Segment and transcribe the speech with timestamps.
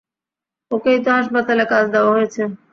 [0.71, 2.41] ওকেই তো হাসপাতালে কাজ দেওয়া হয়েছে?